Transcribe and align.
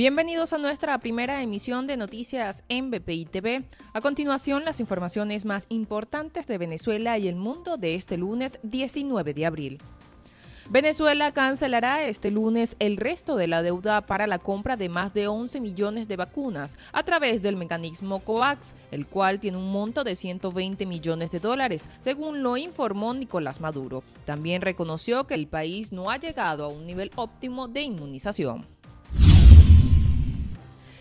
Bienvenidos 0.00 0.54
a 0.54 0.58
nuestra 0.58 0.96
primera 0.96 1.42
emisión 1.42 1.86
de 1.86 1.98
noticias 1.98 2.64
en 2.70 2.90
BPI 2.90 3.26
TV. 3.26 3.68
A 3.92 4.00
continuación, 4.00 4.64
las 4.64 4.80
informaciones 4.80 5.44
más 5.44 5.66
importantes 5.68 6.46
de 6.46 6.56
Venezuela 6.56 7.18
y 7.18 7.28
el 7.28 7.36
mundo 7.36 7.76
de 7.76 7.96
este 7.96 8.16
lunes 8.16 8.60
19 8.62 9.34
de 9.34 9.44
abril. 9.44 9.78
Venezuela 10.70 11.32
cancelará 11.32 12.02
este 12.04 12.30
lunes 12.30 12.76
el 12.78 12.96
resto 12.96 13.36
de 13.36 13.46
la 13.46 13.62
deuda 13.62 14.06
para 14.06 14.26
la 14.26 14.38
compra 14.38 14.78
de 14.78 14.88
más 14.88 15.12
de 15.12 15.28
11 15.28 15.60
millones 15.60 16.08
de 16.08 16.16
vacunas 16.16 16.78
a 16.94 17.02
través 17.02 17.42
del 17.42 17.56
mecanismo 17.56 18.20
COVAX, 18.20 18.76
el 18.92 19.06
cual 19.06 19.38
tiene 19.38 19.58
un 19.58 19.70
monto 19.70 20.02
de 20.02 20.16
120 20.16 20.86
millones 20.86 21.30
de 21.30 21.40
dólares, 21.40 21.90
según 22.00 22.42
lo 22.42 22.56
informó 22.56 23.12
Nicolás 23.12 23.60
Maduro. 23.60 24.02
También 24.24 24.62
reconoció 24.62 25.26
que 25.26 25.34
el 25.34 25.46
país 25.46 25.92
no 25.92 26.10
ha 26.10 26.16
llegado 26.16 26.64
a 26.64 26.68
un 26.68 26.86
nivel 26.86 27.10
óptimo 27.16 27.68
de 27.68 27.82
inmunización. 27.82 28.79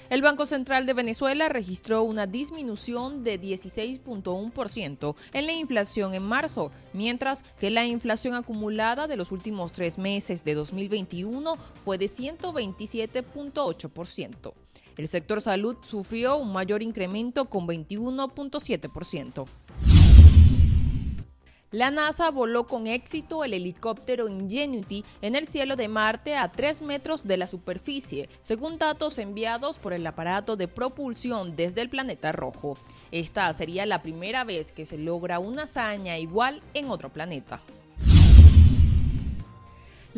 El 0.10 0.22
Banco 0.24 0.48
Central 0.48 0.88
de 0.88 0.96
Venezuela 0.96 1.50
registró 1.50 2.02
una 2.02 2.26
disminución 2.26 3.24
de 3.24 3.40
16.1% 3.40 5.16
en 5.34 5.46
la 5.46 5.54
inflación 5.54 6.16
en 6.16 6.24
marzo, 6.24 6.72
mientras 6.94 7.44
que 7.60 7.70
la 7.70 7.86
inflación 7.86 8.34
acumulada 8.34 9.06
de 9.06 9.18
los 9.18 9.32
últimos 9.32 9.72
tres 9.72 10.00
meses 10.00 10.44
de 10.44 10.56
2021 10.56 11.58
fue 11.76 12.00
de 12.00 12.08
127.8%. 12.08 14.54
El 14.98 15.08
sector 15.08 15.42
salud 15.42 15.78
sufrió 15.82 16.38
un 16.38 16.54
mayor 16.54 16.82
incremento 16.82 17.46
con 17.46 17.68
21.7%. 17.68 19.46
La 21.72 21.92
NASA 21.92 22.32
voló 22.32 22.66
con 22.66 22.88
éxito 22.88 23.44
el 23.44 23.54
helicóptero 23.54 24.28
Ingenuity 24.28 25.06
en 25.22 25.36
el 25.36 25.48
cielo 25.48 25.76
de 25.76 25.88
Marte 25.88 26.36
a 26.36 26.52
3 26.52 26.82
metros 26.82 27.28
de 27.28 27.38
la 27.38 27.46
superficie, 27.46 28.28
según 28.42 28.80
datos 28.80 29.20
enviados 29.20 29.78
por 29.78 29.94
el 29.94 30.08
aparato 30.08 30.56
de 30.56 30.68
propulsión 30.68 31.56
desde 31.56 31.82
el 31.82 31.90
planeta 31.92 32.32
rojo. 32.32 32.76
Esta 33.12 33.54
sería 33.54 33.86
la 33.86 34.02
primera 34.02 34.44
vez 34.46 34.72
que 34.72 34.88
se 34.88 34.98
logra 34.98 35.38
una 35.38 35.64
hazaña 35.64 36.18
igual 36.18 36.64
en 36.74 36.90
otro 36.90 37.14
planeta. 37.14 37.62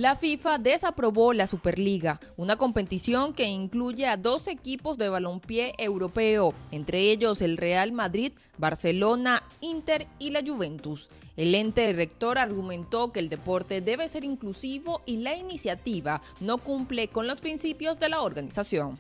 La 0.02 0.16
FIFA 0.16 0.58
desaprobó 0.58 1.32
la 1.32 1.46
Superliga, 1.46 2.20
una 2.36 2.56
competición 2.56 3.36
que 3.36 3.46
incluye 3.46 4.08
a 4.08 4.18
dos 4.18 4.48
equipos 4.48 4.98
de 4.98 5.10
balompié 5.10 5.76
europeo, 5.78 6.56
entre 6.72 7.12
ellos 7.12 7.40
el 7.40 7.56
Real 7.56 7.92
Madrid, 7.92 8.32
Barcelona, 8.58 9.44
Inter 9.60 10.08
y 10.18 10.32
la 10.32 10.42
Juventus. 10.44 11.08
El 11.38 11.54
ente 11.54 11.94
rector 11.94 12.40
argumentó 12.40 13.12
que 13.12 13.20
el 13.20 13.30
deporte 13.30 13.82
debe 13.82 14.10
ser 14.10 14.24
inclusivo 14.24 15.04
y 15.06 15.18
la 15.18 15.36
iniciativa 15.36 16.24
no 16.40 16.58
cumple 16.58 17.08
con 17.10 17.28
los 17.28 17.40
principios 17.40 18.00
de 18.00 18.10
la 18.10 18.22
organización. 18.22 18.98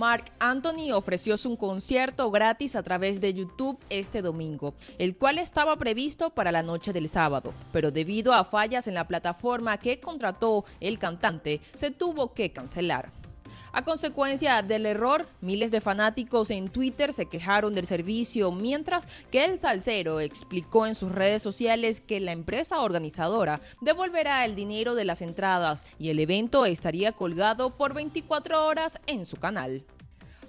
Mark 0.00 0.32
Anthony 0.38 0.92
ofreció 0.94 1.36
su 1.36 1.58
concierto 1.58 2.30
gratis 2.30 2.74
a 2.74 2.82
través 2.82 3.20
de 3.20 3.34
YouTube 3.34 3.78
este 3.90 4.22
domingo, 4.22 4.72
el 4.96 5.14
cual 5.14 5.36
estaba 5.36 5.76
previsto 5.76 6.30
para 6.30 6.52
la 6.52 6.62
noche 6.62 6.94
del 6.94 7.06
sábado, 7.06 7.52
pero 7.70 7.90
debido 7.90 8.32
a 8.32 8.44
fallas 8.44 8.88
en 8.88 8.94
la 8.94 9.06
plataforma 9.06 9.76
que 9.76 10.00
contrató 10.00 10.64
el 10.80 10.98
cantante, 10.98 11.60
se 11.74 11.90
tuvo 11.90 12.32
que 12.32 12.50
cancelar. 12.50 13.19
A 13.72 13.84
consecuencia 13.84 14.62
del 14.62 14.84
error, 14.84 15.28
miles 15.40 15.70
de 15.70 15.80
fanáticos 15.80 16.50
en 16.50 16.68
Twitter 16.68 17.12
se 17.12 17.26
quejaron 17.26 17.72
del 17.74 17.86
servicio, 17.86 18.50
mientras 18.50 19.06
que 19.30 19.44
el 19.44 19.60
salsero 19.60 20.18
explicó 20.18 20.88
en 20.88 20.96
sus 20.96 21.12
redes 21.12 21.40
sociales 21.42 22.00
que 22.00 22.18
la 22.18 22.32
empresa 22.32 22.80
organizadora 22.80 23.60
devolverá 23.80 24.44
el 24.44 24.56
dinero 24.56 24.96
de 24.96 25.04
las 25.04 25.22
entradas 25.22 25.86
y 26.00 26.10
el 26.10 26.18
evento 26.18 26.66
estaría 26.66 27.12
colgado 27.12 27.76
por 27.76 27.94
24 27.94 28.66
horas 28.66 29.00
en 29.06 29.24
su 29.24 29.36
canal. 29.36 29.84